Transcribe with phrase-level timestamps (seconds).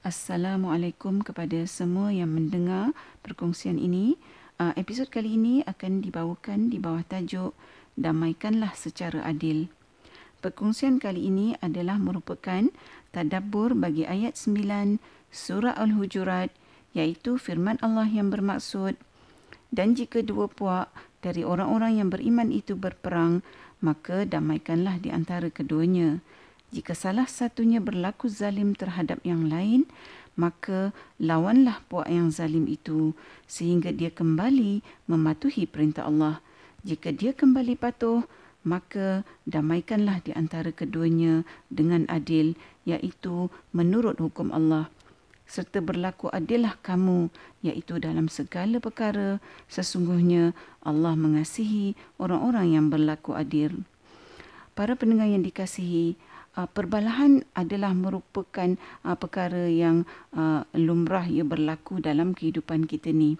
[0.00, 4.16] Assalamualaikum kepada semua yang mendengar perkongsian ini.
[4.56, 7.52] Uh, episod kali ini akan dibawakan di bawah tajuk
[8.00, 9.68] Damaikanlah secara adil.
[10.40, 12.72] Perkongsian kali ini adalah merupakan
[13.12, 14.96] tadabbur bagi ayat 9
[15.28, 16.48] surah Al-Hujurat
[16.96, 18.96] iaitu firman Allah yang bermaksud
[19.68, 20.88] dan jika dua puak
[21.20, 23.44] dari orang-orang yang beriman itu berperang
[23.84, 26.24] maka damaikanlah di antara keduanya.
[26.70, 29.90] Jika salah satunya berlaku zalim terhadap yang lain,
[30.38, 33.12] maka lawanlah puak yang zalim itu
[33.50, 36.38] sehingga dia kembali mematuhi perintah Allah.
[36.86, 38.22] Jika dia kembali patuh,
[38.62, 42.54] maka damaikanlah di antara keduanya dengan adil,
[42.86, 44.88] iaitu menurut hukum Allah.
[45.50, 47.26] Serta berlaku adillah kamu,
[47.66, 50.54] iaitu dalam segala perkara, sesungguhnya
[50.86, 53.82] Allah mengasihi orang-orang yang berlaku adil.
[54.78, 56.14] Para pendengar yang dikasihi,
[56.56, 58.74] uh, perbalahan adalah merupakan
[59.06, 63.36] uh, perkara yang uh, lumrah ia berlaku dalam kehidupan kita ni.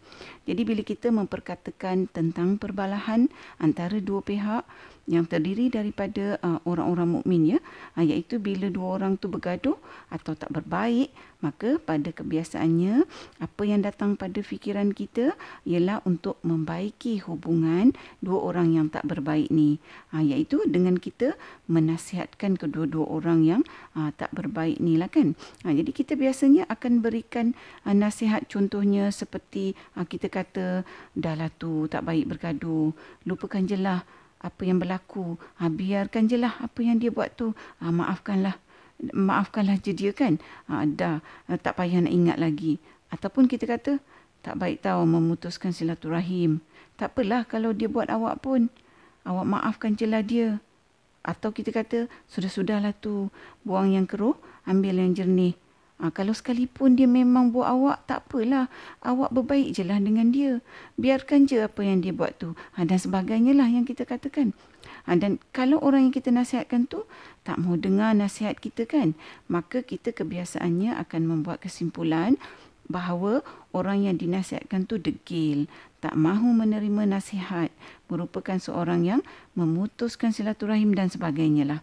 [0.47, 4.65] Jadi bila kita memperkatakan tentang perbalahan antara dua pihak,
[5.11, 7.59] yang terdiri daripada orang-orang mukmin ya
[7.99, 9.75] iaitu bila dua orang tu bergaduh
[10.07, 13.05] atau tak berbaik maka pada kebiasaannya
[13.41, 15.35] apa yang datang pada fikiran kita
[15.69, 19.81] ialah untuk membaiki hubungan dua orang yang tak berbaik ni
[20.13, 23.63] uh, iaitu dengan kita menasihatkan kedua-dua orang yang
[23.97, 29.09] uh, tak berbaik ni lah kan uh, jadi kita biasanya akan berikan uh, nasihat contohnya
[29.13, 30.85] seperti uh, kita kata
[31.17, 32.93] dah lah tu tak baik bergaduh
[33.25, 34.05] lupakan je lah
[34.41, 35.37] apa yang berlaku.
[35.61, 37.53] Ha, biarkan je lah apa yang dia buat tu.
[37.85, 38.57] Ha, maafkanlah.
[39.01, 40.37] Maafkanlah je dia kan.
[40.69, 42.77] Ha, dah ha, tak payah nak ingat lagi.
[43.09, 43.99] Ataupun kita kata
[44.41, 46.65] tak baik tahu memutuskan silaturahim.
[46.97, 48.73] Tak apalah kalau dia buat awak pun.
[49.25, 50.61] Awak maafkan je lah dia.
[51.21, 53.29] Atau kita kata sudah-sudahlah tu.
[53.65, 55.53] Buang yang keruh, ambil yang jernih.
[56.01, 58.73] Ha, kalau sekalipun dia memang buat awak, tak apalah.
[59.05, 60.65] Awak berbaik je lah dengan dia.
[60.97, 62.57] Biarkan je apa yang dia buat tu.
[62.81, 64.57] Ha, dan sebagainya lah yang kita katakan.
[65.05, 67.05] Ha, dan kalau orang yang kita nasihatkan tu
[67.45, 69.13] tak mau dengar nasihat kita kan,
[69.45, 72.41] maka kita kebiasaannya akan membuat kesimpulan
[72.89, 77.69] bahawa orang yang dinasihatkan tu degil, tak mahu menerima nasihat,
[78.09, 79.21] merupakan seorang yang
[79.53, 81.81] memutuskan silaturahim dan sebagainya lah.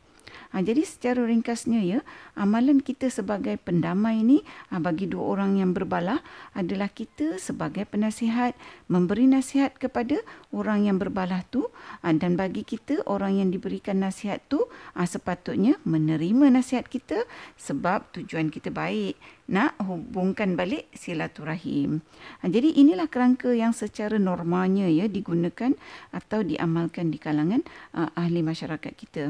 [0.54, 2.00] Ha, jadi secara ringkasnya ya,
[2.34, 6.24] amalan kita sebagai pendamai ini ha, bagi dua orang yang berbalah
[6.56, 8.54] adalah kita sebagai penasihat
[8.88, 10.22] memberi nasihat kepada
[10.56, 11.68] orang yang berbalah tu
[12.04, 14.66] ha, dan bagi kita orang yang diberikan nasihat tu
[14.96, 17.28] ha, sepatutnya menerima nasihat kita
[17.60, 22.04] sebab tujuan kita baik nak hubungkan balik silaturahim.
[22.44, 25.72] Ha, jadi inilah kerangka yang secara normalnya ya digunakan
[26.12, 27.64] atau diamalkan di kalangan
[27.96, 29.24] uh, ahli masyarakat kita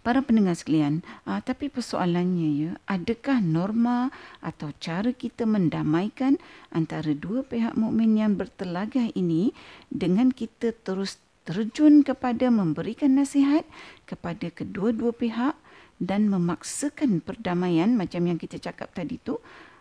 [0.00, 4.08] para pendengar sekalian, uh, tapi persoalannya ya, adakah norma
[4.40, 6.40] atau cara kita mendamaikan
[6.72, 9.52] antara dua pihak mukmin yang bertelagah ini
[9.92, 13.64] dengan kita terus terjun kepada memberikan nasihat
[14.06, 15.56] kepada kedua-dua pihak
[16.00, 19.36] dan memaksakan perdamaian macam yang kita cakap tadi tu?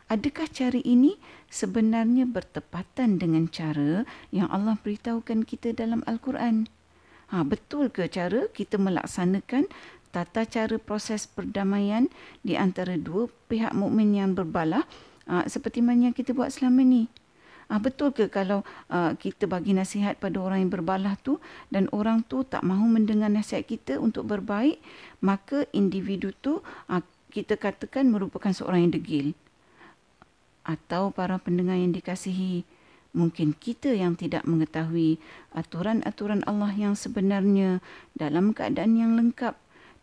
[0.09, 1.21] Adakah cara ini
[1.53, 6.65] sebenarnya bertepatan dengan cara yang Allah beritahukan kita dalam al-Quran?
[7.29, 9.69] Ha betul ke cara kita melaksanakan
[10.09, 12.09] tata cara proses perdamaian
[12.41, 14.85] di antara dua pihak mukmin yang berbalah
[15.29, 17.05] uh, seperti mana yang kita buat selama ni.
[17.69, 21.37] Uh, betul ke kalau uh, kita bagi nasihat pada orang yang berbalah tu
[21.69, 24.81] dan orang tu tak mahu mendengar nasihat kita untuk berbaik,
[25.21, 29.37] maka individu tu uh, kita katakan merupakan seorang yang degil.
[30.65, 32.65] Atau para pendengar yang dikasihi,
[33.13, 35.21] mungkin kita yang tidak mengetahui
[35.53, 37.85] aturan-aturan Allah yang sebenarnya
[38.17, 39.57] dalam keadaan yang lengkap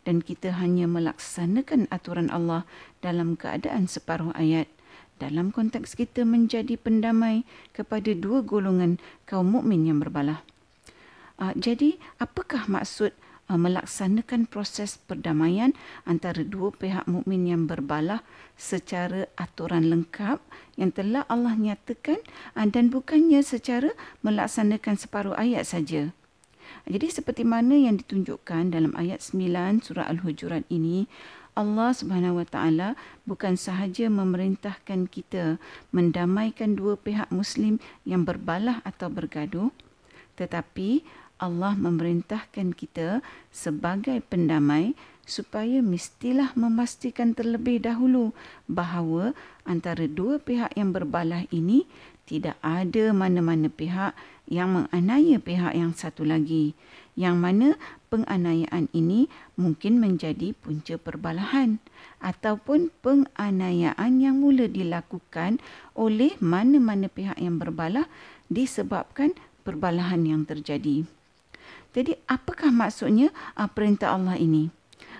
[0.07, 2.63] dan kita hanya melaksanakan aturan Allah
[3.03, 4.71] dalam keadaan separuh ayat.
[5.19, 7.43] Dalam konteks kita menjadi pendamai
[7.75, 10.47] kepada dua golongan kaum mukmin yang berbalah.
[11.35, 13.11] Uh, jadi, apakah maksud
[13.51, 15.75] uh, melaksanakan proses perdamaian
[16.07, 18.23] antara dua pihak mukmin yang berbalah
[18.55, 20.39] secara aturan lengkap
[20.79, 22.23] yang telah Allah nyatakan
[22.55, 23.91] uh, dan bukannya secara
[24.23, 26.15] melaksanakan separuh ayat saja?
[26.87, 31.11] Jadi seperti mana yang ditunjukkan dalam ayat 9 surah Al-Hujurat ini,
[31.51, 32.89] Allah Subhanahu Wa Taala
[33.27, 35.59] bukan sahaja memerintahkan kita
[35.91, 39.73] mendamaikan dua pihak muslim yang berbalah atau bergaduh,
[40.39, 41.03] tetapi
[41.43, 43.19] Allah memerintahkan kita
[43.51, 44.95] sebagai pendamai
[45.27, 48.31] supaya mestilah memastikan terlebih dahulu
[48.71, 49.35] bahawa
[49.67, 51.83] antara dua pihak yang berbalah ini
[52.23, 54.15] tidak ada mana-mana pihak
[54.47, 56.73] yang menganiaya pihak yang satu lagi.
[57.17, 57.73] yang mana
[58.13, 59.25] penganiayaan ini
[59.57, 61.81] mungkin menjadi punca perbalahan
[62.21, 65.57] ataupun penganiayaan yang mula dilakukan
[65.97, 68.05] oleh mana-mana pihak yang berbalah
[68.53, 69.33] disebabkan
[69.65, 71.09] perbalahan yang terjadi.
[71.97, 74.69] Jadi apakah maksudnya uh, perintah Allah ini?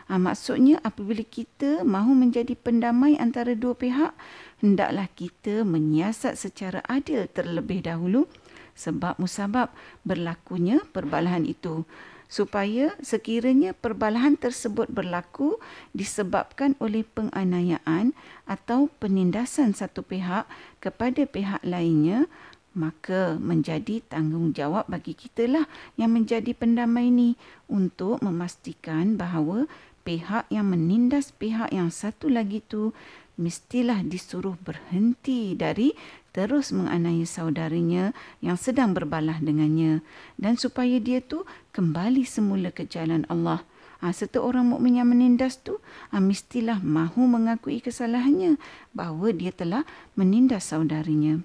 [0.05, 4.13] Uh, maksudnya apabila kita mahu menjadi pendamai antara dua pihak,
[4.61, 8.29] hendaklah kita menyiasat secara adil terlebih dahulu
[8.77, 9.73] sebab musabab
[10.05, 11.83] berlakunya perbalahan itu.
[12.27, 15.57] Supaya sekiranya perbalahan tersebut berlaku
[15.95, 18.11] disebabkan oleh penganiayaan
[18.43, 20.43] atau penindasan satu pihak
[20.83, 22.29] kepada pihak lainnya
[22.77, 25.65] maka menjadi tanggungjawab bagi kita lah
[25.97, 27.33] yang menjadi pendamai ini
[27.65, 29.65] untuk memastikan bahawa
[30.07, 32.95] pihak yang menindas pihak yang satu lagi tu
[33.35, 35.91] mestilah disuruh berhenti dari
[36.31, 39.99] terus menganiaya saudarinya yang sedang berbalah dengannya
[40.39, 41.43] dan supaya dia tu
[41.75, 43.67] kembali semula ke jalan Allah.
[43.97, 45.81] Ha, serta orang mukmin yang menindas tu
[46.13, 48.55] ha, mestilah mahu mengakui kesalahannya
[48.95, 49.83] bahawa dia telah
[50.15, 51.43] menindas saudarinya.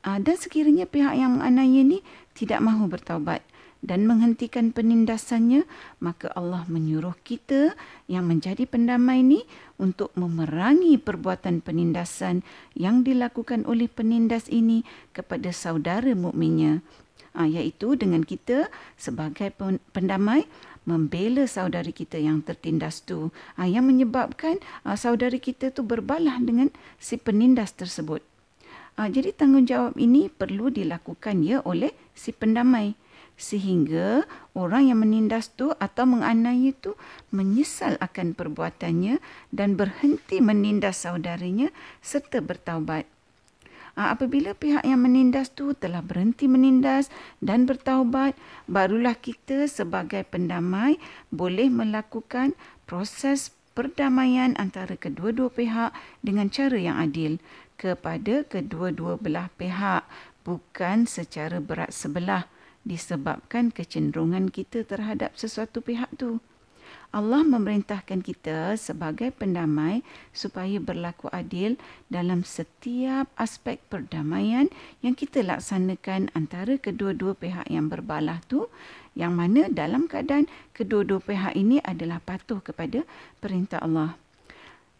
[0.00, 2.00] Uh, dan sekiranya pihak yang menganiaya ini
[2.32, 3.44] tidak mahu bertaubat
[3.80, 5.64] dan menghentikan penindasannya,
[6.04, 7.72] maka Allah menyuruh kita
[8.12, 9.40] yang menjadi pendamai ini
[9.80, 12.44] untuk memerangi perbuatan penindasan
[12.76, 14.84] yang dilakukan oleh penindas ini
[15.16, 16.84] kepada saudara mukminnya.
[17.30, 18.66] Uh, iaitu dengan kita
[18.98, 19.54] sebagai
[19.94, 20.50] pendamai
[20.82, 26.74] membela saudari kita yang tertindas tu uh, yang menyebabkan uh, saudari kita tu berbalah dengan
[26.98, 28.18] si penindas tersebut.
[28.98, 32.98] Uh, jadi tanggungjawab ini perlu dilakukan ya oleh si pendamai
[33.40, 36.92] sehingga orang yang menindas tu atau menganiaya tu
[37.32, 39.16] menyesal akan perbuatannya
[39.48, 41.72] dan berhenti menindas saudarinya
[42.04, 43.08] serta bertaubat.
[43.98, 47.10] Uh, apabila pihak yang menindas tu telah berhenti menindas
[47.42, 48.38] dan bertaubat,
[48.70, 51.00] barulah kita sebagai pendamai
[51.34, 52.54] boleh melakukan
[52.86, 55.90] proses perdamaian antara kedua-dua pihak
[56.22, 57.40] dengan cara yang adil
[57.80, 60.04] kepada kedua-dua belah pihak
[60.44, 62.44] bukan secara berat sebelah
[62.84, 66.40] disebabkan kecenderungan kita terhadap sesuatu pihak tu.
[67.10, 71.74] Allah memerintahkan kita sebagai pendamai supaya berlaku adil
[72.06, 74.70] dalam setiap aspek perdamaian
[75.02, 78.70] yang kita laksanakan antara kedua-dua pihak yang berbalah tu
[79.18, 83.02] yang mana dalam keadaan kedua-dua pihak ini adalah patuh kepada
[83.42, 84.14] perintah Allah.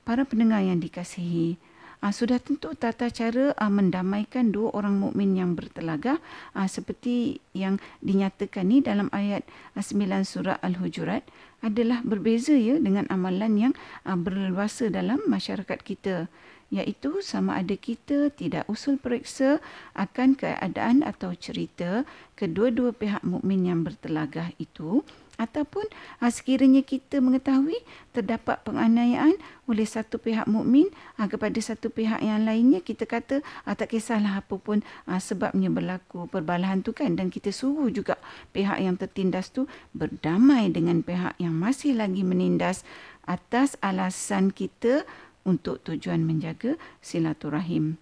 [0.02, 1.54] Para pendengar yang dikasihi,
[2.00, 6.18] uh, sudah tentu tata cara uh, mendamaikan dua orang mukmin yang bertelagah
[6.56, 9.44] uh, seperti yang dinyatakan ni dalam ayat
[9.76, 11.24] uh, 9 surah Al-Hujurat
[11.60, 13.72] adalah berbeza ya dengan amalan yang
[14.08, 16.28] uh, berleluasa dalam masyarakat kita.
[16.70, 19.58] Iaitu sama ada kita tidak usul periksa
[19.98, 22.06] akan keadaan atau cerita
[22.38, 25.02] kedua-dua pihak mukmin yang bertelagah itu
[25.40, 25.88] ataupun
[26.20, 27.80] uh, sekiranya kita mengetahui
[28.12, 33.72] terdapat penganiayaan oleh satu pihak mukmin uh, kepada satu pihak yang lainnya kita kata uh,
[33.72, 37.16] tak kisahlah apa pun sebabnya berlaku perbalahan tu kan.
[37.16, 38.20] Dan kita suruh juga
[38.52, 39.64] pihak yang tertindas tu
[39.96, 42.84] berdamai dengan pihak yang masih lagi menindas
[43.24, 45.08] atas alasan kita
[45.48, 47.96] untuk tujuan menjaga silaturahim.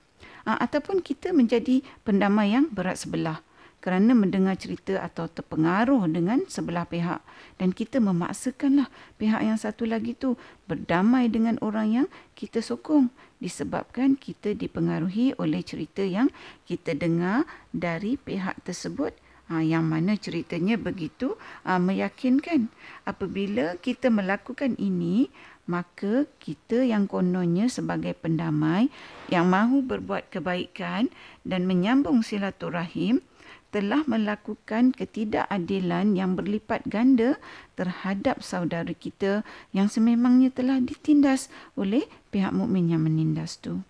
[0.49, 3.45] Ataupun kita menjadi pendamai yang berat sebelah
[3.79, 7.23] kerana mendengar cerita atau terpengaruh dengan sebelah pihak.
[7.57, 10.35] Dan kita memaksakanlah pihak yang satu lagi tu
[10.67, 16.31] berdamai dengan orang yang kita sokong disebabkan kita dipengaruhi oleh cerita yang
[16.67, 19.15] kita dengar dari pihak tersebut.
[19.49, 21.33] Ha, yang mana ceritanya begitu
[21.65, 22.69] ha, meyakinkan.
[23.09, 25.33] Apabila kita melakukan ini
[25.69, 28.89] maka kita yang kononnya sebagai pendamai
[29.29, 31.13] yang mahu berbuat kebaikan
[31.45, 33.21] dan menyambung silaturahim
[33.69, 37.37] telah melakukan ketidakadilan yang berlipat ganda
[37.77, 43.85] terhadap saudara kita yang sememangnya telah ditindas oleh pihak mukmin yang menindas tu.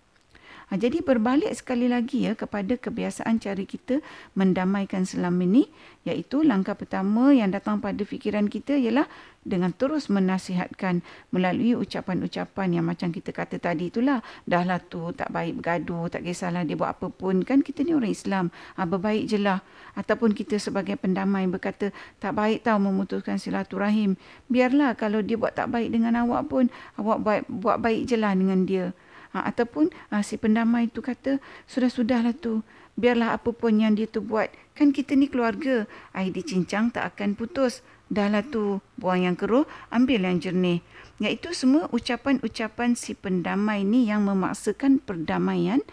[0.69, 4.05] Ha, jadi berbalik sekali lagi ya kepada kebiasaan cara kita
[4.37, 5.65] mendamaikan selama ini
[6.05, 9.09] iaitu langkah pertama yang datang pada fikiran kita ialah
[9.41, 11.01] dengan terus menasihatkan
[11.33, 14.21] melalui ucapan-ucapan yang macam kita kata tadi itulah.
[14.45, 17.41] Dahlah tu tak baik bergaduh tak kisahlah dia buat apa pun.
[17.41, 19.65] Kan kita ni orang Islam ha, berbaik je lah.
[19.97, 21.89] Ataupun kita sebagai pendamai berkata
[22.21, 24.21] tak baik tau memutuskan silaturahim.
[24.53, 26.69] Biarlah kalau dia buat tak baik dengan awak pun
[27.01, 28.93] awak buat, buat baik je lah dengan dia
[29.35, 31.37] Ha, ataupun ha, si pendamai itu kata,
[31.69, 32.65] sudah-sudahlah tu,
[32.97, 34.49] biarlah apa pun yang dia tu buat.
[34.73, 35.85] Kan kita ni keluarga,
[36.17, 37.85] air dicincang tak akan putus.
[38.09, 40.81] Dahlah tu, buang yang keruh, ambil yang jernih.
[41.21, 45.85] Iaitu semua ucapan-ucapan si pendamai ni yang memaksakan perdamaian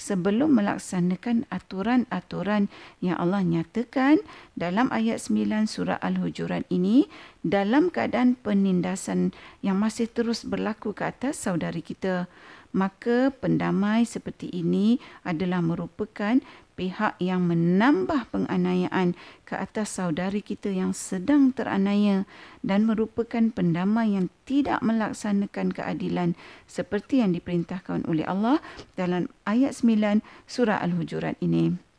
[0.00, 2.72] sebelum melaksanakan aturan-aturan
[3.04, 4.24] yang Allah nyatakan
[4.56, 7.04] dalam ayat 9 surah Al-Hujurat ini
[7.44, 12.24] dalam keadaan penindasan yang masih terus berlaku ke atas saudari kita
[12.70, 16.38] maka pendamai seperti ini adalah merupakan
[16.80, 19.12] pihak yang menambah penganiayaan
[19.44, 22.24] ke atas saudari kita yang sedang teranaya
[22.64, 26.32] dan merupakan pendamai yang tidak melaksanakan keadilan
[26.64, 28.64] seperti yang diperintahkan oleh Allah
[28.96, 31.89] dalam ayat 9 surah Al-Hujurat ini.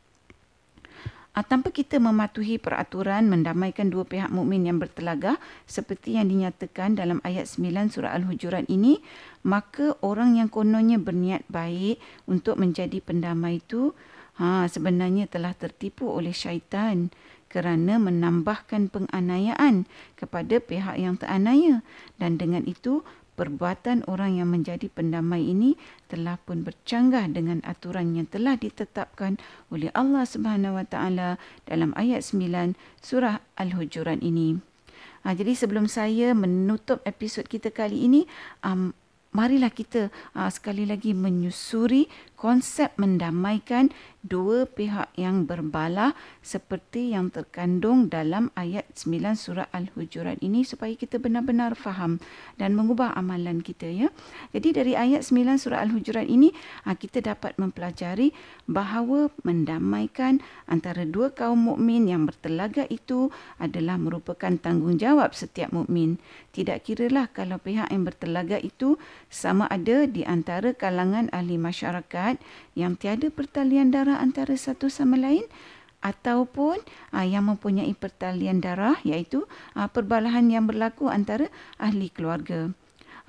[1.32, 7.24] Ah, tanpa kita mematuhi peraturan mendamaikan dua pihak mukmin yang bertelagah seperti yang dinyatakan dalam
[7.24, 9.00] ayat 9 surah Al-Hujurat ini,
[9.48, 13.96] maka orang yang kononnya berniat baik untuk menjadi pendamai itu
[14.44, 17.08] ha, sebenarnya telah tertipu oleh syaitan
[17.48, 19.88] kerana menambahkan penganiayaan
[20.20, 21.80] kepada pihak yang teranaya
[22.20, 25.80] dan dengan itu perbuatan orang yang menjadi pendamai ini
[26.12, 29.40] telah pun bercanggah dengan aturan yang telah ditetapkan
[29.72, 31.30] oleh Allah Subhanahu Wa Taala
[31.66, 34.60] dalam ayat 9 surah Al-Hujurat ini.
[35.22, 38.26] Ha, jadi sebelum saya menutup episod kita kali ini,
[38.66, 38.90] um,
[39.32, 42.12] marilah kita uh, sekali lagi menyusuri
[42.42, 43.94] konsep mendamaikan
[44.26, 51.18] dua pihak yang berbalah seperti yang terkandung dalam ayat 9 surah Al-Hujurat ini supaya kita
[51.18, 52.22] benar-benar faham
[52.58, 54.10] dan mengubah amalan kita ya.
[54.54, 56.54] Jadi dari ayat 9 surah Al-Hujurat ini
[56.86, 58.34] ah, kita dapat mempelajari
[58.70, 66.22] bahawa mendamaikan antara dua kaum mukmin yang bertelaga itu adalah merupakan tanggungjawab setiap mukmin.
[66.54, 69.02] Tidak kiralah kalau pihak yang bertelaga itu
[69.34, 72.31] sama ada di antara kalangan ahli masyarakat
[72.78, 75.48] yang tiada pertalian darah antara satu sama lain
[76.02, 76.82] ataupun
[77.14, 79.46] uh, yang mempunyai pertalian darah iaitu
[79.78, 81.48] uh, perbalahan yang berlaku antara
[81.78, 82.74] ahli keluarga.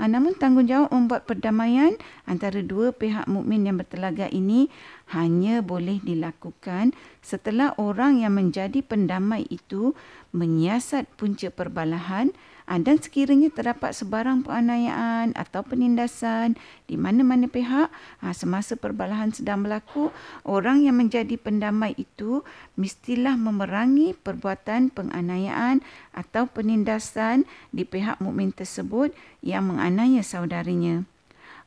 [0.00, 1.94] Uh, namun tanggungjawab membuat perdamaian
[2.24, 4.72] antara dua pihak mukmin yang bertelaga ini
[5.12, 9.92] hanya boleh dilakukan setelah orang yang menjadi pendamai itu
[10.32, 12.32] menyiasat punca perbalahan
[12.72, 16.56] Ha, dan sekiranya terdapat sebarang penganiayaan atau penindasan
[16.88, 20.08] di mana-mana pihak ha, semasa perbalahan sedang berlaku,
[20.48, 22.40] orang yang menjadi pendamai itu
[22.80, 25.84] mestilah memerangi perbuatan penganiayaan
[26.16, 27.44] atau penindasan
[27.76, 29.12] di pihak mukmin tersebut
[29.44, 31.04] yang menganiaya saudarinya.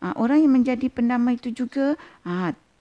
[0.02, 2.02] Ha, orang yang menjadi pendamai itu juga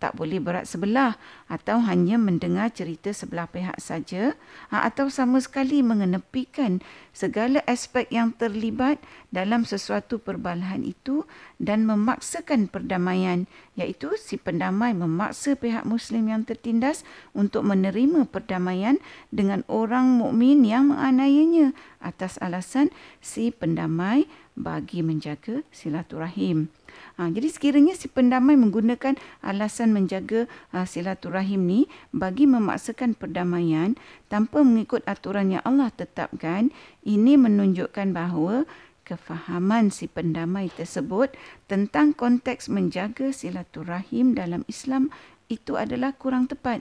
[0.03, 4.37] tak boleh berat sebelah atau hanya mendengar cerita sebelah pihak saja
[4.69, 6.83] ha, atau sama sekali mengenepikan
[7.15, 8.99] segala aspek yang terlibat
[9.31, 11.25] dalam sesuatu perbalahan itu
[11.63, 13.47] dan memaksakan perdamaian
[13.79, 18.99] iaitu si pendamai memaksa pihak muslim yang tertindas untuk menerima perdamaian
[19.31, 21.73] dengan orang mukmin yang menganiayanya
[22.05, 22.93] atas alasan
[23.25, 26.71] si pendamai bagi menjaga silaturahim.
[27.19, 31.81] Ha, jadi sekiranya si pendamai menggunakan alasan menjaga ha, silaturahim ni
[32.15, 33.99] bagi memaksakan perdamaian
[34.31, 36.71] tanpa mengikut aturan yang Allah tetapkan,
[37.03, 38.67] ini menunjukkan bahawa
[39.05, 41.35] kefahaman si pendamai tersebut
[41.69, 45.13] tentang konteks menjaga silaturahim dalam Islam
[45.53, 46.81] itu adalah kurang tepat.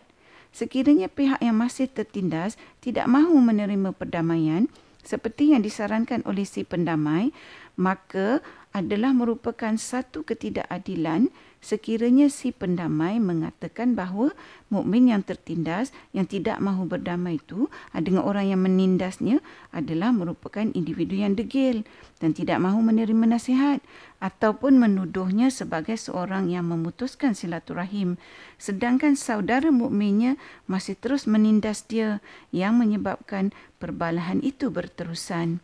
[0.53, 4.69] Sekiranya pihak yang masih tertindas tidak mahu menerima perdamaian
[5.03, 7.35] seperti yang disarankan oleh si pendamai,
[7.75, 8.39] maka
[8.73, 11.29] adalah merupakan satu ketidakadilan
[11.63, 14.35] sekiranya si pendamai mengatakan bahawa
[14.67, 19.39] mukmin yang tertindas yang tidak mahu berdamai itu dengan orang yang menindasnya
[19.71, 21.87] adalah merupakan individu yang degil
[22.19, 23.79] dan tidak mahu menerima nasihat
[24.19, 28.19] ataupun menuduhnya sebagai seorang yang memutuskan silaturahim
[28.59, 30.35] sedangkan saudara mukminnya
[30.67, 32.19] masih terus menindas dia
[32.51, 35.63] yang menyebabkan perbalahan itu berterusan.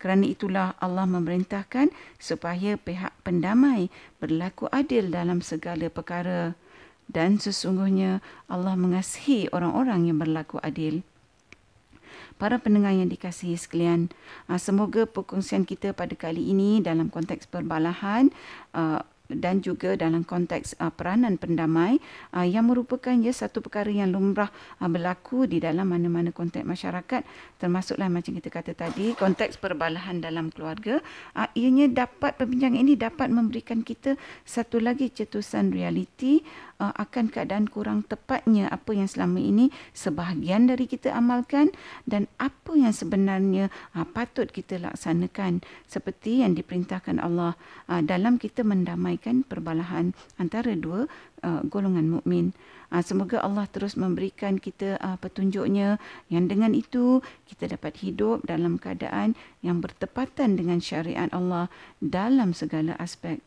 [0.00, 6.56] Kerana itulah Allah memerintahkan supaya pihak pendamai berlaku adil dalam segala perkara.
[7.04, 11.04] Dan sesungguhnya Allah mengasihi orang-orang yang berlaku adil.
[12.40, 14.08] Para pendengar yang dikasihi sekalian,
[14.48, 18.32] ah, semoga perkongsian kita pada kali ini dalam konteks perbalahan
[18.72, 22.02] ah, dan juga dalam konteks uh, peranan pendamai
[22.34, 24.50] uh, yang merupakan ya satu perkara yang lumrah
[24.82, 27.22] uh, berlaku di dalam mana-mana konteks masyarakat
[27.62, 30.98] termasuklah macam kita kata tadi konteks perbalahan dalam keluarga.
[31.38, 36.42] Uh, ianya dapat perbincangan ini dapat memberikan kita satu lagi cetusan realiti
[36.80, 41.70] uh, akan keadaan kurang tepatnya apa yang selama ini sebahagian dari kita amalkan
[42.08, 47.54] dan apa yang sebenarnya uh, patut kita laksanakan seperti yang diperintahkan Allah
[47.92, 51.04] uh, dalam kita mendamaikan perbalahan antara dua
[51.44, 52.56] uh, golongan mukmin.
[52.90, 58.82] Uh, semoga Allah terus memberikan kita uh, petunjuknya yang dengan itu kita dapat hidup dalam
[58.82, 61.70] keadaan yang bertepatan dengan syariat Allah
[62.02, 63.38] dalam segala aspek.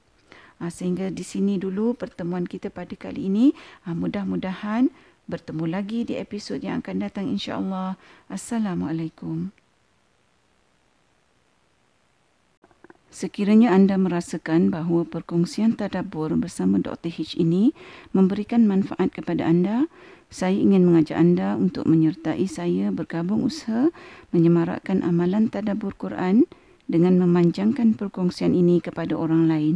[0.64, 3.52] Ha, sehingga di sini dulu pertemuan kita pada kali ini.
[3.84, 4.88] Ha, mudah-mudahan
[5.28, 8.00] bertemu lagi di episod yang akan datang insya-Allah.
[8.32, 9.52] Assalamualaikum.
[13.12, 17.12] Sekiranya anda merasakan bahawa perkongsian tadabbur bersama Dr.
[17.12, 17.76] H ini
[18.16, 19.92] memberikan manfaat kepada anda,
[20.32, 23.92] saya ingin mengajak anda untuk menyertai saya bergabung usaha
[24.32, 26.48] menyemarakkan amalan tadabbur Quran
[26.88, 29.76] dengan memanjangkan perkongsian ini kepada orang lain.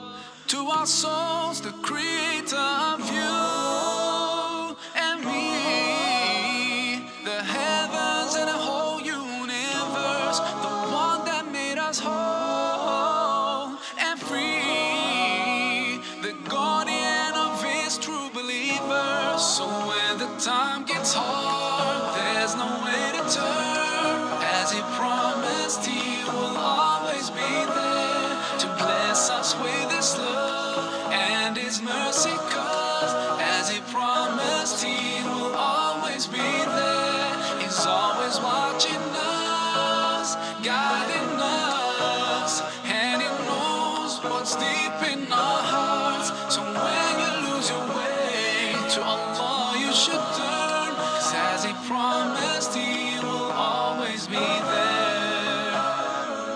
[0.61, 10.37] to our souls, the creator of you and me, the heavens and the whole universe,
[10.65, 10.75] the
[11.05, 13.75] one that made us whole
[14.05, 19.41] and free, the guardian of his true believers.
[19.57, 24.19] So when the time gets hard, there's no way to turn.
[24.59, 30.40] As he promised, he will always be there to bless us with his love
[31.71, 32.20] his mercy.